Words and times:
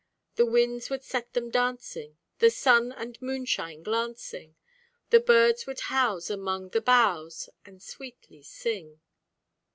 The 0.33 0.47
winds 0.47 0.89
would 0.89 1.03
set 1.03 1.33
them 1.33 1.51
dancing, 1.51 2.17
The 2.39 2.49
sun 2.49 2.91
and 2.91 3.21
moonshine 3.21 3.83
glancing, 3.83 4.55
The 5.11 5.19
Birds 5.19 5.67
would 5.67 5.79
house 5.93 6.27
among 6.27 6.69
the 6.69 6.81
boughs, 6.81 7.49
And 7.67 7.83
sweetly 7.83 8.41
sing! 8.41 8.99